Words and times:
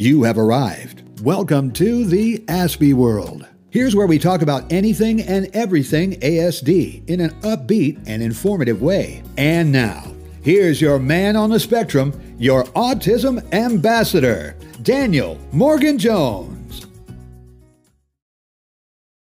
You 0.00 0.22
have 0.22 0.38
arrived. 0.38 1.02
Welcome 1.22 1.72
to 1.72 2.04
the 2.04 2.38
Aspie 2.46 2.94
World. 2.94 3.48
Here's 3.70 3.96
where 3.96 4.06
we 4.06 4.16
talk 4.16 4.42
about 4.42 4.72
anything 4.72 5.22
and 5.22 5.48
everything 5.54 6.12
ASD 6.20 7.08
in 7.10 7.20
an 7.20 7.30
upbeat 7.40 8.00
and 8.06 8.22
informative 8.22 8.80
way. 8.80 9.24
And 9.36 9.72
now, 9.72 10.14
here's 10.40 10.80
your 10.80 11.00
man 11.00 11.34
on 11.34 11.50
the 11.50 11.58
spectrum, 11.58 12.12
your 12.38 12.62
autism 12.66 13.52
ambassador, 13.52 14.56
Daniel 14.82 15.36
Morgan 15.50 15.98
Jones. 15.98 16.57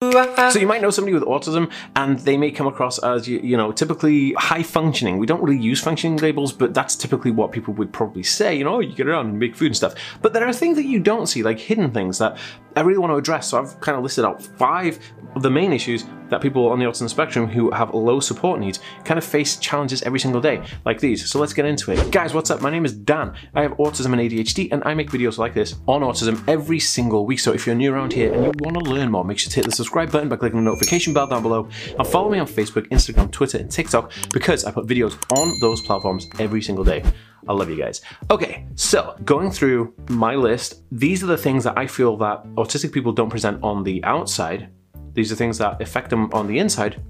So 0.01 0.57
you 0.57 0.65
might 0.65 0.81
know 0.81 0.89
somebody 0.89 1.13
with 1.13 1.21
autism 1.23 1.71
and 1.95 2.17
they 2.17 2.35
may 2.35 2.49
come 2.49 2.65
across 2.65 2.97
as, 2.99 3.27
you, 3.27 3.39
you, 3.39 3.55
know, 3.55 3.71
typically 3.71 4.33
high 4.33 4.63
functioning. 4.63 5.19
We 5.19 5.27
don't 5.27 5.43
really 5.43 5.61
use 5.61 5.79
functioning 5.79 6.17
labels, 6.17 6.51
but 6.51 6.73
that's 6.73 6.95
typically 6.95 7.29
what 7.29 7.51
people 7.51 7.75
would 7.75 7.93
probably 7.93 8.23
say, 8.23 8.55
you 8.55 8.63
know, 8.63 8.77
oh, 8.77 8.79
you 8.79 8.95
get 8.95 9.07
around 9.07 9.27
and 9.27 9.37
make 9.37 9.55
food 9.55 9.67
and 9.67 9.75
stuff. 9.75 9.93
But 10.23 10.33
there 10.33 10.47
are 10.47 10.53
things 10.53 10.75
that 10.77 10.85
you 10.85 10.99
don't 10.99 11.27
see, 11.27 11.43
like 11.43 11.59
hidden 11.59 11.91
things 11.91 12.17
that 12.17 12.39
I 12.75 12.81
really 12.81 12.97
want 12.97 13.11
to 13.11 13.17
address. 13.17 13.49
So 13.49 13.59
I've 13.59 13.79
kind 13.79 13.95
of 13.95 14.03
listed 14.03 14.25
out 14.25 14.41
five 14.41 14.97
of 15.35 15.43
the 15.43 15.51
main 15.51 15.71
issues 15.71 16.05
that 16.31 16.41
people 16.41 16.69
on 16.69 16.79
the 16.79 16.85
autism 16.85 17.09
spectrum 17.09 17.47
who 17.47 17.69
have 17.71 17.93
low 17.93 18.19
support 18.19 18.59
needs 18.59 18.79
kind 19.05 19.17
of 19.17 19.23
face 19.23 19.57
challenges 19.57 20.01
every 20.01 20.19
single 20.19 20.41
day, 20.41 20.63
like 20.85 20.99
these. 20.99 21.29
So 21.29 21.39
let's 21.39 21.53
get 21.53 21.65
into 21.65 21.91
it. 21.91 22.11
Guys, 22.11 22.33
what's 22.33 22.49
up? 22.49 22.61
My 22.61 22.71
name 22.71 22.85
is 22.85 22.93
Dan. 22.93 23.35
I 23.53 23.61
have 23.61 23.73
autism 23.73 24.13
and 24.13 24.21
ADHD, 24.21 24.71
and 24.71 24.81
I 24.85 24.93
make 24.95 25.11
videos 25.11 25.37
like 25.37 25.53
this 25.53 25.75
on 25.87 26.01
autism 26.01 26.43
every 26.47 26.79
single 26.79 27.25
week. 27.25 27.39
So 27.39 27.53
if 27.53 27.67
you're 27.67 27.75
new 27.75 27.93
around 27.93 28.13
here 28.13 28.33
and 28.33 28.45
you 28.45 28.51
want 28.59 28.83
to 28.83 28.89
learn 28.89 29.11
more, 29.11 29.23
make 29.23 29.37
sure 29.37 29.49
to 29.49 29.55
hit 29.55 29.65
the 29.65 29.71
subscribe 29.71 30.11
button 30.11 30.29
by 30.29 30.37
clicking 30.37 30.57
the 30.57 30.63
notification 30.63 31.13
bell 31.13 31.27
down 31.27 31.43
below, 31.43 31.67
and 31.99 32.07
follow 32.07 32.29
me 32.31 32.39
on 32.39 32.47
Facebook, 32.47 32.87
Instagram, 32.87 33.29
Twitter, 33.31 33.57
and 33.57 33.69
TikTok 33.69 34.11
because 34.33 34.65
I 34.65 34.71
put 34.71 34.87
videos 34.87 35.17
on 35.37 35.59
those 35.59 35.81
platforms 35.81 36.27
every 36.39 36.61
single 36.61 36.85
day. 36.85 37.03
I 37.47 37.53
love 37.53 37.69
you 37.69 37.75
guys. 37.75 38.01
Okay, 38.29 38.67
so 38.75 39.15
going 39.25 39.51
through 39.51 39.93
my 40.09 40.35
list, 40.35 40.83
these 40.91 41.23
are 41.23 41.27
the 41.27 41.37
things 41.37 41.63
that 41.63 41.77
I 41.77 41.87
feel 41.87 42.15
that 42.17 42.45
autistic 42.55 42.93
people 42.93 43.11
don't 43.11 43.29
present 43.29 43.61
on 43.63 43.83
the 43.83 44.03
outside. 44.03 44.69
These 45.13 45.31
are 45.31 45.35
things 45.35 45.57
that 45.57 45.81
affect 45.81 46.09
them 46.09 46.29
on 46.33 46.47
the 46.47 46.59
inside. 46.59 47.01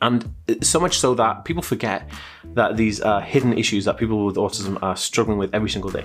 And 0.00 0.34
so 0.60 0.80
much 0.80 0.98
so 0.98 1.14
that 1.14 1.44
people 1.44 1.62
forget 1.62 2.10
that 2.54 2.76
these 2.76 3.00
are 3.00 3.20
hidden 3.20 3.56
issues 3.56 3.84
that 3.86 3.96
people 3.96 4.26
with 4.26 4.36
autism 4.36 4.80
are 4.82 4.96
struggling 4.96 5.38
with 5.38 5.54
every 5.54 5.70
single 5.70 5.90
day. 5.90 6.04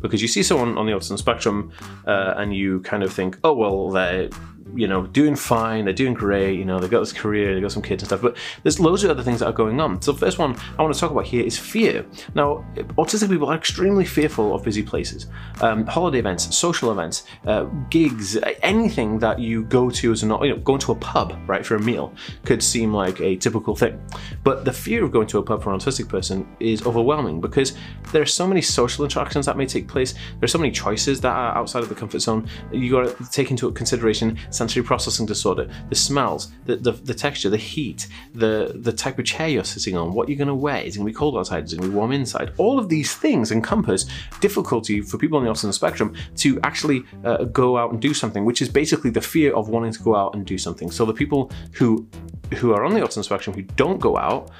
Because 0.00 0.20
you 0.20 0.28
see 0.28 0.42
someone 0.42 0.76
on 0.76 0.86
the 0.86 0.92
autism 0.92 1.18
spectrum 1.18 1.72
uh, 2.06 2.34
and 2.36 2.54
you 2.54 2.80
kind 2.80 3.02
of 3.02 3.12
think, 3.12 3.38
oh, 3.44 3.54
well, 3.54 3.90
they're 3.90 4.28
you 4.74 4.86
know, 4.86 5.06
doing 5.06 5.36
fine, 5.36 5.84
they're 5.84 5.94
doing 5.94 6.14
great, 6.14 6.58
you 6.58 6.64
know, 6.64 6.78
they've 6.78 6.90
got 6.90 7.00
this 7.00 7.12
career, 7.12 7.54
they've 7.54 7.62
got 7.62 7.72
some 7.72 7.82
kids 7.82 8.02
and 8.02 8.08
stuff, 8.08 8.22
but 8.22 8.36
there's 8.62 8.80
loads 8.80 9.04
of 9.04 9.10
other 9.10 9.22
things 9.22 9.40
that 9.40 9.46
are 9.46 9.52
going 9.52 9.80
on. 9.80 10.00
So 10.02 10.12
the 10.12 10.18
first 10.18 10.38
one 10.38 10.56
I 10.78 10.82
want 10.82 10.94
to 10.94 11.00
talk 11.00 11.10
about 11.10 11.26
here 11.26 11.44
is 11.44 11.58
fear. 11.58 12.06
Now, 12.34 12.64
autistic 12.76 13.28
people 13.28 13.48
are 13.48 13.56
extremely 13.56 14.04
fearful 14.04 14.54
of 14.54 14.64
busy 14.64 14.82
places. 14.82 15.26
Um, 15.60 15.86
holiday 15.86 16.18
events, 16.18 16.56
social 16.56 16.90
events, 16.90 17.24
uh, 17.46 17.64
gigs, 17.90 18.36
anything 18.62 19.18
that 19.18 19.38
you 19.38 19.64
go 19.64 19.90
to 19.90 20.12
as 20.12 20.22
an, 20.22 20.30
you 20.42 20.50
know, 20.50 20.58
going 20.58 20.80
to 20.80 20.92
a 20.92 20.96
pub, 20.96 21.38
right, 21.46 21.64
for 21.64 21.76
a 21.76 21.80
meal 21.80 22.12
could 22.44 22.62
seem 22.62 22.92
like 22.92 23.20
a 23.20 23.36
typical 23.36 23.74
thing. 23.74 24.00
But 24.44 24.64
the 24.64 24.72
fear 24.72 25.04
of 25.04 25.12
going 25.12 25.26
to 25.28 25.38
a 25.38 25.42
pub 25.42 25.62
for 25.62 25.72
an 25.72 25.78
autistic 25.78 26.08
person 26.08 26.48
is 26.60 26.86
overwhelming 26.86 27.40
because 27.40 27.74
there 28.12 28.22
are 28.22 28.26
so 28.26 28.46
many 28.46 28.62
social 28.62 29.04
interactions 29.04 29.46
that 29.46 29.56
may 29.56 29.66
take 29.66 29.88
place, 29.88 30.14
there's 30.40 30.52
so 30.52 30.58
many 30.58 30.70
choices 30.70 31.20
that 31.20 31.32
are 31.32 31.56
outside 31.56 31.82
of 31.82 31.88
the 31.88 31.94
comfort 31.94 32.20
zone. 32.20 32.48
You 32.72 32.90
got 32.90 33.16
to 33.16 33.30
take 33.30 33.50
into 33.50 33.70
consideration 33.72 34.38
sensory 34.58 34.82
processing 34.82 35.26
disorder, 35.26 35.70
the 35.88 35.94
smells, 35.94 36.52
the, 36.66 36.76
the, 36.76 36.92
the, 36.92 37.14
texture, 37.14 37.48
the 37.48 37.56
heat, 37.56 38.08
the, 38.34 38.72
the 38.74 38.92
type 38.92 39.18
of 39.18 39.24
chair 39.24 39.48
you're 39.48 39.64
sitting 39.64 39.96
on, 39.96 40.12
what 40.12 40.28
you're 40.28 40.36
going 40.36 40.48
to 40.48 40.54
wear, 40.54 40.82
is 40.82 40.94
it 40.94 40.98
going 40.98 41.06
to 41.06 41.12
be 41.12 41.16
cold 41.16 41.36
outside, 41.36 41.64
is 41.64 41.72
it 41.72 41.76
going 41.76 41.88
to 41.88 41.92
be 41.92 41.96
warm 41.96 42.12
inside. 42.12 42.52
All 42.58 42.78
of 42.78 42.88
these 42.88 43.14
things 43.14 43.50
encompass 43.52 44.06
difficulty 44.40 45.00
for 45.00 45.16
people 45.16 45.38
on 45.38 45.44
the 45.44 45.50
autism 45.50 45.72
spectrum 45.72 46.14
to 46.36 46.60
actually 46.62 47.04
uh, 47.24 47.44
go 47.44 47.78
out 47.78 47.92
and 47.92 48.00
do 48.00 48.12
something, 48.12 48.44
which 48.44 48.60
is 48.60 48.68
basically 48.68 49.10
the 49.10 49.20
fear 49.20 49.54
of 49.54 49.68
wanting 49.68 49.92
to 49.92 50.02
go 50.02 50.14
out 50.14 50.34
and 50.34 50.44
do 50.44 50.58
something. 50.58 50.90
So 50.90 51.06
the 51.06 51.14
people 51.14 51.50
who 51.72 52.06
who 52.56 52.72
are 52.72 52.84
on 52.84 52.94
the 52.94 53.00
autism 53.00 53.24
spectrum 53.24 53.54
who 53.54 53.62
don't 53.62 54.00
go 54.00 54.16
out 54.16 54.50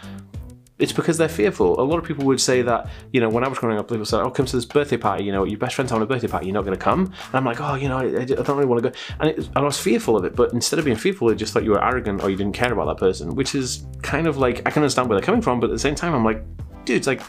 it's 0.78 0.92
because 0.92 1.18
they're 1.18 1.28
fearful. 1.28 1.80
A 1.80 1.82
lot 1.82 1.98
of 1.98 2.04
people 2.04 2.24
would 2.26 2.40
say 2.40 2.62
that, 2.62 2.88
you 3.12 3.20
know, 3.20 3.28
when 3.28 3.44
I 3.44 3.48
was 3.48 3.58
growing 3.58 3.78
up, 3.78 3.88
people 3.88 4.04
said, 4.04 4.20
oh, 4.20 4.30
come 4.30 4.46
to 4.46 4.56
this 4.56 4.64
birthday 4.64 4.96
party, 4.96 5.24
you 5.24 5.32
know, 5.32 5.44
your 5.44 5.58
best 5.58 5.74
friend's 5.74 5.90
having 5.90 6.04
a 6.04 6.06
birthday 6.06 6.28
party, 6.28 6.46
you're 6.46 6.54
not 6.54 6.64
going 6.64 6.78
to 6.78 6.82
come. 6.82 7.06
And 7.06 7.34
I'm 7.34 7.44
like, 7.44 7.60
oh, 7.60 7.74
you 7.74 7.88
know, 7.88 7.98
I, 7.98 8.20
I 8.20 8.24
don't 8.24 8.50
really 8.50 8.66
want 8.66 8.82
to 8.82 8.90
go. 8.90 8.96
And, 9.20 9.30
it, 9.30 9.38
and, 9.38 9.56
I 9.56 9.62
was 9.62 9.78
fearful 9.78 10.16
of 10.16 10.24
it, 10.24 10.36
but 10.36 10.52
instead 10.52 10.78
of 10.78 10.84
being 10.84 10.96
fearful, 10.96 11.30
it 11.30 11.36
just 11.36 11.52
thought 11.52 11.64
you 11.64 11.72
were 11.72 11.84
arrogant 11.84 12.22
or 12.22 12.30
you 12.30 12.36
didn't 12.36 12.54
care 12.54 12.72
about 12.72 12.86
that 12.86 12.98
person, 12.98 13.34
which 13.34 13.54
is 13.54 13.86
kind 14.02 14.26
of 14.26 14.38
like, 14.38 14.58
I 14.66 14.70
can 14.70 14.82
understand 14.82 15.08
where 15.08 15.18
they're 15.18 15.26
coming 15.26 15.42
from, 15.42 15.58
but 15.58 15.68
at 15.70 15.72
the 15.72 15.78
same 15.78 15.94
time, 15.94 16.14
I'm 16.14 16.24
like, 16.24 16.44
dude, 16.84 16.96
it's 16.96 17.06
like, 17.06 17.22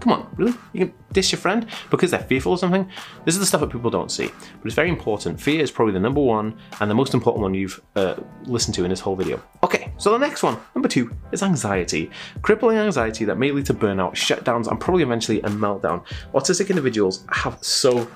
Come 0.00 0.12
on, 0.12 0.26
really? 0.36 0.54
You 0.72 0.86
can 0.86 0.94
diss 1.12 1.30
your 1.30 1.38
friend 1.38 1.66
because 1.90 2.10
they're 2.10 2.20
fearful 2.20 2.52
or 2.52 2.58
something? 2.58 2.88
This 3.24 3.34
is 3.34 3.40
the 3.40 3.46
stuff 3.46 3.60
that 3.60 3.70
people 3.70 3.90
don't 3.90 4.10
see, 4.10 4.28
but 4.28 4.66
it's 4.66 4.74
very 4.74 4.88
important. 4.88 5.40
Fear 5.40 5.60
is 5.60 5.70
probably 5.70 5.92
the 5.92 6.00
number 6.00 6.20
one 6.20 6.58
and 6.80 6.90
the 6.90 6.94
most 6.94 7.12
important 7.12 7.42
one 7.42 7.54
you've 7.54 7.80
uh, 7.96 8.16
listened 8.44 8.74
to 8.76 8.84
in 8.84 8.90
this 8.90 9.00
whole 9.00 9.14
video. 9.14 9.42
Okay, 9.62 9.92
so 9.98 10.10
the 10.12 10.18
next 10.18 10.42
one, 10.42 10.56
number 10.74 10.88
two, 10.88 11.14
is 11.32 11.42
anxiety. 11.42 12.10
Crippling 12.40 12.78
anxiety 12.78 13.26
that 13.26 13.36
may 13.36 13.50
lead 13.50 13.66
to 13.66 13.74
burnout, 13.74 14.12
shutdowns, 14.12 14.68
and 14.68 14.80
probably 14.80 15.02
eventually 15.02 15.40
a 15.40 15.48
meltdown. 15.48 16.04
Autistic 16.32 16.70
individuals 16.70 17.26
have 17.30 17.62
so 17.62 18.08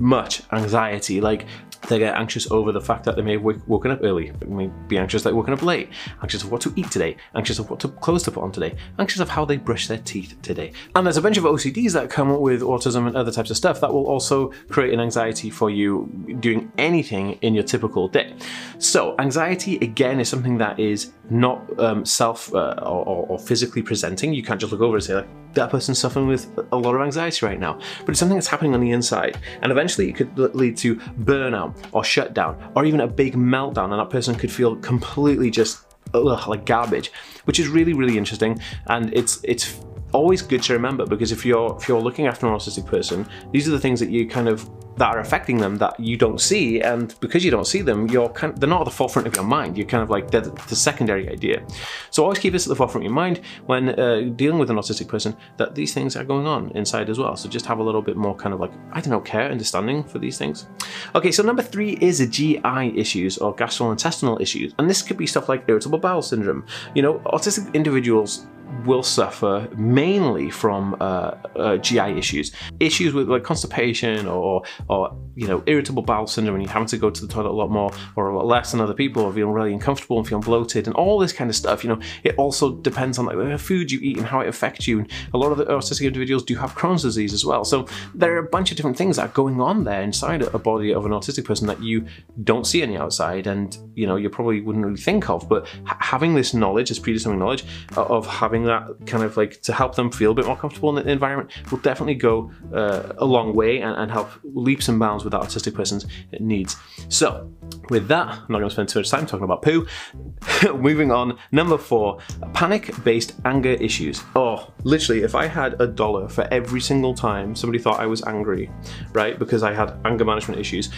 much 0.00 0.42
anxiety. 0.52 1.20
Like 1.20 1.46
they 1.88 1.98
get 1.98 2.14
anxious 2.16 2.50
over 2.50 2.72
the 2.72 2.80
fact 2.80 3.04
that 3.04 3.16
they 3.16 3.22
may 3.22 3.32
have 3.32 3.42
woken 3.42 3.90
up 3.90 4.00
early, 4.02 4.30
they 4.30 4.46
may 4.46 4.70
be 4.88 4.98
anxious 4.98 5.22
that 5.22 5.34
woken 5.34 5.52
up 5.54 5.62
late, 5.62 5.90
anxious 6.22 6.42
of 6.42 6.50
what 6.50 6.60
to 6.62 6.72
eat 6.76 6.90
today, 6.90 7.16
anxious 7.34 7.58
of 7.58 7.70
what 7.70 7.80
to, 7.80 7.88
clothes 7.88 8.22
to 8.24 8.30
put 8.30 8.42
on 8.42 8.52
today, 8.52 8.76
anxious 8.98 9.20
of 9.20 9.28
how 9.28 9.44
they 9.44 9.56
brush 9.56 9.88
their 9.88 9.98
teeth 9.98 10.36
today. 10.42 10.72
And 10.94 11.06
there's 11.06 11.16
a 11.16 11.22
bunch 11.22 11.36
of 11.36 11.44
OCDs 11.44 11.92
that 11.92 12.10
come 12.10 12.40
with 12.40 12.62
autism 12.62 13.06
and 13.06 13.16
other 13.16 13.32
types 13.32 13.50
of 13.50 13.56
stuff 13.56 13.80
that 13.80 13.92
will 13.92 14.06
also 14.06 14.52
create 14.68 14.92
an 14.92 15.00
anxiety 15.00 15.50
for 15.50 15.70
you 15.70 16.36
doing 16.40 16.70
anything 16.78 17.32
in 17.42 17.54
your 17.54 17.64
typical 17.64 18.08
day. 18.08 18.34
So 18.78 19.14
anxiety 19.18 19.76
again 19.76 20.20
is 20.20 20.28
something 20.28 20.58
that 20.58 20.78
is 20.78 21.12
not 21.30 21.78
um, 21.80 22.04
self 22.04 22.52
uh, 22.54 22.74
or, 22.82 23.26
or 23.26 23.38
physically 23.38 23.82
presenting. 23.82 24.32
You 24.32 24.42
can't 24.42 24.60
just 24.60 24.72
look 24.72 24.80
over 24.80 24.96
and 24.96 25.04
say 25.04 25.14
like, 25.14 25.28
that 25.54 25.70
person's 25.70 25.98
suffering 25.98 26.26
with 26.26 26.46
a 26.72 26.76
lot 26.76 26.94
of 26.94 27.00
anxiety 27.00 27.44
right 27.44 27.58
now, 27.58 27.78
but 28.00 28.10
it's 28.10 28.18
something 28.18 28.36
that's 28.36 28.46
happening 28.46 28.74
on 28.74 28.80
the 28.80 28.90
inside. 28.90 29.38
And 29.62 29.72
eventually 29.72 30.08
it 30.08 30.16
could 30.16 30.38
lead 30.54 30.76
to 30.78 30.96
burnout 30.96 31.76
or 31.92 32.04
shutdown 32.04 32.72
or 32.76 32.84
even 32.84 33.00
a 33.00 33.06
big 33.06 33.34
meltdown, 33.34 33.90
and 33.90 33.98
that 33.98 34.10
person 34.10 34.34
could 34.34 34.52
feel 34.52 34.76
completely 34.76 35.50
just 35.50 35.84
ugh, 36.14 36.48
like 36.48 36.64
garbage, 36.66 37.10
which 37.44 37.58
is 37.58 37.68
really, 37.68 37.92
really 37.92 38.16
interesting. 38.16 38.60
And 38.86 39.12
it's, 39.14 39.40
it's, 39.42 39.80
always 40.12 40.40
good 40.40 40.62
to 40.62 40.72
remember 40.72 41.04
because 41.04 41.32
if 41.32 41.44
you're 41.44 41.76
if 41.76 41.88
you're 41.88 42.00
looking 42.00 42.26
after 42.26 42.46
an 42.46 42.52
autistic 42.54 42.86
person 42.86 43.28
these 43.52 43.68
are 43.68 43.72
the 43.72 43.78
things 43.78 43.98
that 44.00 44.08
you 44.08 44.26
kind 44.26 44.48
of 44.48 44.70
that 44.96 45.14
are 45.14 45.20
affecting 45.20 45.58
them 45.58 45.76
that 45.76 45.98
you 46.00 46.16
don't 46.16 46.40
see 46.40 46.80
and 46.80 47.14
because 47.20 47.44
you 47.44 47.50
don't 47.50 47.66
see 47.66 47.82
them 47.82 48.08
you're 48.08 48.28
kind 48.30 48.52
of, 48.52 48.60
they're 48.60 48.68
not 48.68 48.80
at 48.80 48.84
the 48.84 48.90
forefront 48.90 49.26
of 49.28 49.34
your 49.34 49.44
mind. 49.44 49.76
You're 49.76 49.86
kind 49.86 50.02
of 50.02 50.10
like 50.10 50.30
the, 50.30 50.40
the 50.68 50.76
secondary 50.76 51.28
idea. 51.28 51.64
So 52.10 52.22
always 52.22 52.38
keep 52.38 52.52
this 52.52 52.66
at 52.66 52.68
the 52.68 52.76
forefront 52.76 53.04
of 53.04 53.10
your 53.10 53.14
mind 53.14 53.40
when 53.66 53.90
uh, 53.90 54.20
dealing 54.36 54.58
with 54.58 54.70
an 54.70 54.76
autistic 54.76 55.08
person 55.08 55.36
that 55.58 55.74
these 55.74 55.92
things 55.92 56.16
are 56.16 56.24
going 56.24 56.46
on 56.46 56.70
inside 56.70 57.10
as 57.10 57.18
well. 57.18 57.36
So 57.36 57.48
just 57.48 57.66
have 57.66 57.78
a 57.78 57.82
little 57.82 58.02
bit 58.02 58.16
more 58.16 58.34
kind 58.34 58.54
of 58.54 58.60
like 58.60 58.72
I 58.92 59.00
don't 59.00 59.10
know 59.10 59.20
care 59.20 59.50
understanding 59.50 60.04
for 60.04 60.18
these 60.18 60.38
things. 60.38 60.66
Okay 61.14 61.32
so 61.32 61.42
number 61.42 61.62
three 61.62 61.98
is 62.00 62.26
GI 62.26 62.92
issues 62.96 63.38
or 63.38 63.54
gastrointestinal 63.54 64.40
issues. 64.40 64.74
And 64.78 64.88
this 64.88 65.02
could 65.02 65.16
be 65.16 65.26
stuff 65.26 65.48
like 65.48 65.64
irritable 65.68 65.98
bowel 65.98 66.22
syndrome. 66.22 66.64
You 66.94 67.02
know 67.02 67.18
autistic 67.26 67.72
individuals 67.74 68.46
will 68.84 69.02
suffer 69.02 69.68
mainly 69.76 70.50
from 70.50 70.96
uh, 71.00 71.32
uh, 71.56 71.76
GI 71.78 72.18
issues, 72.18 72.52
issues 72.80 73.14
with 73.14 73.28
like 73.28 73.42
constipation 73.42 74.26
or, 74.26 74.62
or 74.88 75.16
you 75.34 75.46
know 75.46 75.62
irritable 75.66 76.02
bowel 76.02 76.26
syndrome, 76.26 76.56
and 76.56 76.64
you're 76.64 76.72
having 76.72 76.88
to 76.88 76.98
go 76.98 77.10
to 77.10 77.20
the 77.26 77.32
toilet 77.32 77.50
a 77.50 77.52
lot 77.52 77.70
more 77.70 77.92
or 78.16 78.28
a 78.28 78.36
lot 78.36 78.46
less 78.46 78.72
than 78.72 78.80
other 78.80 78.94
people, 78.94 79.22
or 79.22 79.32
feeling 79.32 79.52
really 79.52 79.72
uncomfortable 79.72 80.18
and 80.18 80.26
feeling 80.26 80.42
bloated, 80.42 80.86
and 80.86 80.94
all 80.96 81.18
this 81.18 81.32
kind 81.32 81.50
of 81.50 81.56
stuff. 81.56 81.84
You 81.84 81.90
know, 81.90 82.00
it 82.24 82.34
also 82.36 82.74
depends 82.74 83.18
on 83.18 83.26
like 83.26 83.36
the 83.36 83.58
food 83.58 83.90
you 83.90 84.00
eat 84.02 84.16
and 84.16 84.26
how 84.26 84.40
it 84.40 84.48
affects 84.48 84.86
you. 84.86 85.00
And 85.00 85.10
a 85.34 85.38
lot 85.38 85.52
of 85.52 85.58
the 85.58 85.66
autistic 85.66 86.06
individuals 86.06 86.44
do 86.44 86.56
have 86.56 86.74
Crohn's 86.74 87.02
disease 87.02 87.32
as 87.32 87.44
well, 87.44 87.64
so 87.64 87.86
there 88.14 88.34
are 88.34 88.38
a 88.38 88.48
bunch 88.48 88.70
of 88.70 88.76
different 88.76 88.96
things 88.96 89.16
that 89.16 89.26
are 89.26 89.32
going 89.32 89.60
on 89.60 89.84
there 89.84 90.02
inside 90.02 90.42
a 90.42 90.58
body 90.58 90.92
of 90.92 91.04
an 91.06 91.12
autistic 91.12 91.44
person 91.44 91.66
that 91.66 91.82
you 91.82 92.06
don't 92.44 92.66
see 92.66 92.82
on 92.82 92.88
the 92.90 92.96
outside, 92.96 93.46
and 93.46 93.78
you 93.94 94.06
know 94.06 94.16
you 94.16 94.30
probably 94.30 94.60
wouldn't 94.60 94.84
really 94.84 94.96
think 94.96 95.28
of. 95.28 95.48
But 95.48 95.66
having 95.84 96.34
this 96.34 96.54
knowledge, 96.54 96.88
this 96.88 96.98
predisposing 96.98 97.38
knowledge 97.38 97.64
of 97.96 98.26
having 98.26 98.64
that 98.64 98.82
kind 99.06 99.22
of 99.22 99.36
like 99.36 99.60
to 99.62 99.72
help 99.72 99.94
them 99.94 100.10
feel 100.10 100.32
a 100.32 100.34
bit 100.34 100.46
more 100.46 100.56
comfortable 100.56 100.96
in 100.96 101.04
the 101.04 101.10
environment 101.10 101.50
will 101.70 101.78
definitely 101.78 102.14
go 102.14 102.50
uh, 102.74 103.12
a 103.18 103.24
long 103.24 103.54
way 103.54 103.80
and, 103.80 103.96
and, 103.96 104.10
help 104.10 104.30
leaps 104.76 104.88
and 104.88 104.98
bounds 104.98 105.24
with 105.24 105.32
that 105.32 105.40
autistic 105.40 105.74
person's 105.74 106.06
needs. 106.38 106.76
So 107.08 107.50
with 107.88 108.08
that, 108.08 108.28
I'm 108.28 108.46
not 108.50 108.58
going 108.58 108.68
to 108.68 108.70
spend 108.70 108.90
too 108.90 108.98
much 108.98 109.08
time 109.08 109.24
talking 109.24 109.44
about 109.44 109.62
poo. 109.62 109.86
Moving 110.74 111.10
on, 111.10 111.38
number 111.50 111.78
four, 111.78 112.18
panic-based 112.52 113.36
anger 113.46 113.70
issues. 113.70 114.22
Oh, 114.34 114.70
literally, 114.84 115.22
if 115.22 115.34
I 115.34 115.46
had 115.46 115.80
a 115.80 115.86
dollar 115.86 116.28
for 116.28 116.46
every 116.50 116.82
single 116.82 117.14
time 117.14 117.56
somebody 117.56 117.82
thought 117.82 117.98
I 118.00 118.06
was 118.06 118.22
angry, 118.24 118.70
right, 119.14 119.38
because 119.38 119.62
I 119.62 119.72
had 119.72 119.98
anger 120.04 120.26
management 120.26 120.60
issues, 120.60 120.90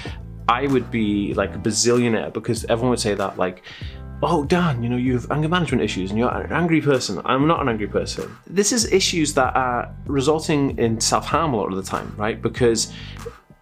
I 0.49 0.67
would 0.67 0.91
be 0.91 1.35
like 1.35 1.55
a 1.55 1.59
bazillionaire 1.59 2.33
because 2.33 2.65
everyone 2.65 2.91
would 2.91 3.01
say 3.01 3.15
that 3.15 3.39
like 3.39 3.63
oh 4.23 4.45
Dan, 4.45 4.83
you 4.83 4.89
know, 4.89 4.97
you 4.97 5.15
have 5.15 5.31
anger 5.31 5.49
management 5.49 5.83
issues 5.83 6.11
and 6.11 6.19
you're 6.19 6.31
an 6.31 6.53
angry 6.53 6.81
person. 6.81 7.21
I'm 7.25 7.47
not 7.47 7.61
an 7.61 7.69
angry 7.69 7.87
person. 7.87 8.37
This 8.47 8.73
is 8.73 8.91
issues 8.93 9.35
that 9.35 9.55
are 9.55 9.95
resulting 10.07 10.77
in 10.79 11.01
self-harm 11.01 11.55
a 11.55 11.57
lot 11.57 11.71
of 11.71 11.77
the 11.77 11.83
time, 11.83 12.13
right? 12.17 12.41
Because 12.41 12.93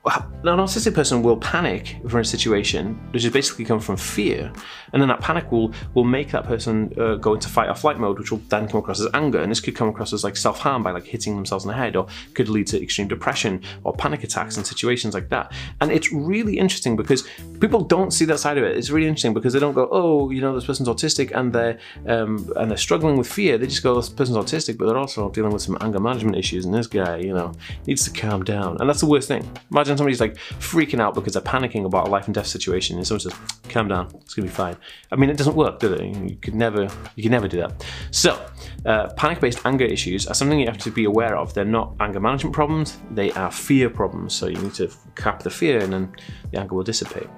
an 0.06 0.58
autistic 0.58 0.94
person 0.94 1.22
will 1.22 1.36
panic 1.36 1.96
for 2.08 2.20
a 2.20 2.24
situation, 2.24 2.94
which 3.12 3.24
is 3.24 3.32
basically 3.32 3.64
come 3.64 3.80
from 3.80 3.96
fear, 3.96 4.52
and 4.92 5.02
then 5.02 5.08
that 5.08 5.20
panic 5.20 5.50
will 5.50 5.72
will 5.94 6.04
make 6.04 6.30
that 6.30 6.44
person 6.44 6.92
uh, 6.98 7.16
go 7.16 7.34
into 7.34 7.48
fight 7.48 7.68
or 7.68 7.74
flight 7.74 7.98
mode, 7.98 8.18
which 8.18 8.30
will 8.30 8.40
then 8.48 8.68
come 8.68 8.78
across 8.78 9.00
as 9.00 9.08
anger, 9.14 9.40
and 9.40 9.50
this 9.50 9.60
could 9.60 9.74
come 9.74 9.88
across 9.88 10.12
as 10.12 10.22
like 10.22 10.36
self 10.36 10.60
harm 10.60 10.82
by 10.82 10.92
like 10.92 11.04
hitting 11.04 11.34
themselves 11.34 11.64
in 11.64 11.68
the 11.68 11.74
head, 11.74 11.96
or 11.96 12.06
could 12.34 12.48
lead 12.48 12.66
to 12.68 12.80
extreme 12.80 13.08
depression 13.08 13.60
or 13.82 13.92
panic 13.94 14.22
attacks 14.22 14.56
in 14.56 14.64
situations 14.64 15.12
like 15.14 15.28
that. 15.28 15.52
And 15.80 15.90
it's 15.90 16.12
really 16.12 16.58
interesting 16.58 16.94
because 16.94 17.26
people 17.60 17.82
don't 17.82 18.12
see 18.12 18.24
that 18.26 18.38
side 18.38 18.58
of 18.58 18.64
it. 18.64 18.76
It's 18.76 18.90
really 18.90 19.08
interesting 19.08 19.34
because 19.34 19.52
they 19.52 19.60
don't 19.60 19.74
go, 19.74 19.88
oh, 19.90 20.30
you 20.30 20.40
know, 20.40 20.54
this 20.54 20.66
person's 20.66 20.88
autistic 20.88 21.32
and 21.34 21.52
they're 21.52 21.78
um, 22.06 22.52
and 22.56 22.70
they're 22.70 22.78
struggling 22.78 23.16
with 23.16 23.26
fear. 23.26 23.58
They 23.58 23.66
just 23.66 23.82
go, 23.82 23.96
this 23.96 24.08
person's 24.08 24.38
autistic, 24.38 24.78
but 24.78 24.86
they're 24.86 24.96
also 24.96 25.30
dealing 25.30 25.52
with 25.52 25.62
some 25.62 25.76
anger 25.80 25.98
management 25.98 26.36
issues, 26.36 26.64
and 26.64 26.72
this 26.72 26.86
guy, 26.86 27.16
you 27.16 27.34
know, 27.34 27.52
needs 27.86 28.04
to 28.04 28.10
calm 28.10 28.44
down. 28.44 28.76
And 28.78 28.88
that's 28.88 29.00
the 29.00 29.06
worst 29.06 29.26
thing. 29.26 29.42
Imagine 29.72 29.95
somebody's 29.98 30.20
like 30.20 30.36
freaking 30.58 31.00
out 31.00 31.14
because 31.14 31.34
they're 31.34 31.42
panicking 31.42 31.84
about 31.84 32.08
a 32.08 32.10
life 32.10 32.26
and 32.26 32.34
death 32.34 32.46
situation, 32.46 32.96
and 32.96 33.06
someone 33.06 33.20
says, 33.20 33.34
"Calm 33.68 33.88
down, 33.88 34.08
it's 34.22 34.34
gonna 34.34 34.48
be 34.48 34.52
fine." 34.52 34.76
I 35.12 35.16
mean, 35.16 35.30
it 35.30 35.36
doesn't 35.36 35.56
work, 35.56 35.78
does 35.78 35.92
it? 35.92 36.02
You 36.02 36.36
could 36.36 36.54
never, 36.54 36.88
you 37.14 37.22
could 37.22 37.32
never 37.32 37.48
do 37.48 37.58
that. 37.58 37.84
So, 38.10 38.40
uh, 38.84 39.08
panic-based 39.16 39.60
anger 39.64 39.84
issues 39.84 40.26
are 40.26 40.34
something 40.34 40.58
you 40.60 40.66
have 40.66 40.78
to 40.78 40.90
be 40.90 41.04
aware 41.04 41.36
of. 41.36 41.54
They're 41.54 41.64
not 41.64 41.94
anger 42.00 42.20
management 42.20 42.54
problems; 42.54 42.98
they 43.10 43.32
are 43.32 43.50
fear 43.50 43.90
problems. 43.90 44.34
So 44.34 44.46
you 44.46 44.58
need 44.58 44.74
to 44.74 44.90
cap 45.14 45.42
the 45.42 45.50
fear, 45.50 45.80
and 45.80 45.92
then 45.92 46.12
the 46.50 46.60
anger 46.60 46.74
will 46.74 46.84
dissipate. 46.84 47.28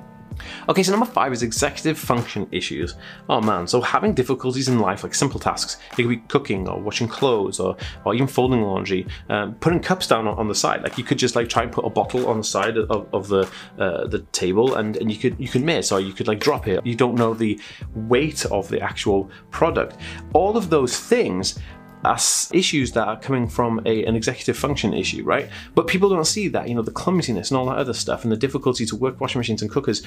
Okay, 0.68 0.82
so 0.82 0.92
number 0.92 1.06
five 1.06 1.32
is 1.32 1.42
executive 1.42 1.98
function 1.98 2.46
issues. 2.52 2.94
Oh 3.30 3.40
man, 3.40 3.66
so 3.66 3.80
having 3.80 4.12
difficulties 4.12 4.68
in 4.68 4.80
life, 4.80 5.02
like 5.02 5.14
simple 5.14 5.40
tasks, 5.40 5.78
it 5.92 5.96
could 5.96 6.08
be 6.10 6.18
cooking 6.28 6.68
or 6.68 6.78
washing 6.78 7.08
clothes 7.08 7.58
or, 7.58 7.74
or 8.04 8.14
even 8.14 8.26
folding 8.26 8.60
laundry, 8.60 9.06
um, 9.30 9.54
putting 9.54 9.80
cups 9.80 10.06
down 10.06 10.28
on, 10.28 10.46
the 10.48 10.54
side. 10.54 10.82
Like 10.82 10.98
you 10.98 11.04
could 11.04 11.18
just 11.18 11.36
like 11.36 11.48
try 11.48 11.62
and 11.62 11.72
put 11.72 11.86
a 11.86 11.90
bottle 11.90 12.26
on 12.26 12.38
the 12.38 12.44
side 12.44 12.76
of, 12.76 13.08
of 13.14 13.28
the 13.28 13.50
uh, 13.78 14.06
the 14.06 14.20
table, 14.32 14.74
and, 14.74 14.96
and 14.98 15.10
you 15.10 15.16
could 15.16 15.36
you 15.40 15.48
can 15.48 15.64
miss 15.64 15.90
or 15.90 16.00
you 16.00 16.12
could 16.12 16.28
like 16.28 16.40
drop 16.40 16.68
it. 16.68 16.84
You 16.84 16.94
don't 16.94 17.14
know 17.14 17.32
the 17.32 17.58
weight 17.94 18.44
of 18.46 18.68
the 18.68 18.80
actual 18.80 19.30
product. 19.50 19.96
All 20.34 20.56
of 20.56 20.68
those 20.68 20.98
things 20.98 21.58
as 22.04 22.50
issues 22.52 22.92
that 22.92 23.08
are 23.08 23.18
coming 23.18 23.48
from 23.48 23.80
a, 23.84 24.04
an 24.04 24.14
executive 24.14 24.56
function 24.56 24.94
issue, 24.94 25.24
right? 25.24 25.50
But 25.74 25.86
people 25.86 26.08
don't 26.08 26.24
see 26.24 26.48
that, 26.48 26.68
you 26.68 26.74
know, 26.74 26.82
the 26.82 26.92
clumsiness 26.92 27.50
and 27.50 27.58
all 27.58 27.66
that 27.66 27.76
other 27.76 27.92
stuff 27.92 28.22
and 28.22 28.32
the 28.32 28.36
difficulty 28.36 28.86
to 28.86 28.96
work 28.96 29.20
washing 29.20 29.38
machines 29.38 29.62
and 29.62 29.70
cookers. 29.70 30.02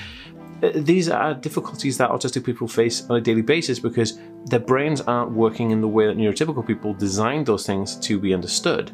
Uh, 0.62 0.72
these 0.76 1.10
are 1.10 1.34
difficulties 1.34 1.98
that 1.98 2.10
autistic 2.10 2.44
people 2.44 2.68
face 2.68 3.08
on 3.10 3.18
a 3.18 3.22
daily 3.22 3.42
basis 3.42 3.80
because 3.80 4.20
their 4.46 4.60
brains 4.60 5.02
aren't 5.02 5.32
working 5.32 5.72
in 5.72 5.82
the 5.82 5.88
way 5.88 6.08
that 6.08 6.18
neurotypical 6.18 6.66
people 6.66 6.94
designed 6.94 7.46
those 7.46 7.66
things 7.66 7.96
to 7.98 8.20
be 8.20 8.34
understood 8.34 8.92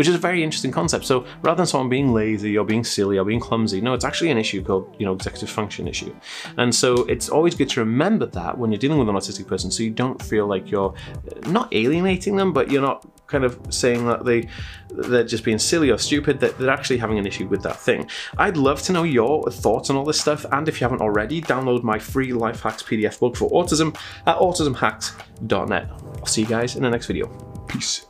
which 0.00 0.08
is 0.08 0.14
a 0.14 0.18
very 0.18 0.42
interesting 0.42 0.70
concept. 0.70 1.04
So 1.04 1.26
rather 1.42 1.58
than 1.58 1.66
someone 1.66 1.90
being 1.90 2.14
lazy 2.14 2.56
or 2.56 2.64
being 2.64 2.84
silly 2.84 3.18
or 3.18 3.24
being 3.26 3.38
clumsy, 3.38 3.82
no, 3.82 3.92
it's 3.92 4.04
actually 4.04 4.30
an 4.30 4.38
issue 4.38 4.64
called, 4.64 4.96
you 4.98 5.04
know, 5.04 5.12
executive 5.12 5.50
function 5.50 5.86
issue. 5.86 6.14
And 6.56 6.74
so 6.74 7.04
it's 7.04 7.28
always 7.28 7.54
good 7.54 7.68
to 7.70 7.80
remember 7.80 8.24
that 8.24 8.56
when 8.56 8.72
you're 8.72 8.78
dealing 8.78 8.98
with 8.98 9.10
an 9.10 9.14
autistic 9.14 9.46
person 9.46 9.70
so 9.70 9.82
you 9.82 9.90
don't 9.90 10.22
feel 10.22 10.46
like 10.46 10.70
you're 10.70 10.94
uh, 10.94 11.50
not 11.50 11.68
alienating 11.74 12.36
them, 12.36 12.54
but 12.54 12.70
you're 12.70 12.80
not 12.80 13.06
kind 13.30 13.44
of 13.44 13.58
saying 13.70 14.06
that 14.06 14.24
they 14.24 14.48
they're 14.90 15.24
just 15.24 15.44
being 15.44 15.58
silly 15.58 15.90
or 15.90 15.98
stupid 15.98 16.40
that 16.40 16.58
they're 16.58 16.70
actually 16.70 16.98
having 16.98 17.18
an 17.18 17.26
issue 17.26 17.46
with 17.46 17.62
that 17.62 17.76
thing. 17.76 18.08
I'd 18.38 18.56
love 18.56 18.82
to 18.82 18.92
know 18.92 19.04
your 19.04 19.50
thoughts 19.50 19.88
on 19.90 19.96
all 19.96 20.04
this 20.04 20.20
stuff 20.20 20.44
and 20.52 20.68
if 20.68 20.80
you 20.80 20.84
haven't 20.84 21.00
already 21.00 21.40
download 21.40 21.82
my 21.82 21.98
free 21.98 22.32
life 22.32 22.62
hacks 22.62 22.82
pdf 22.82 23.18
book 23.20 23.36
for 23.36 23.50
autism 23.50 23.96
at 24.26 24.36
autismhacks.net 24.36 25.90
i'll 25.90 26.26
see 26.26 26.42
you 26.42 26.46
guys 26.46 26.76
in 26.76 26.82
the 26.82 26.90
next 26.90 27.06
video. 27.06 27.26
Peace 27.68 28.09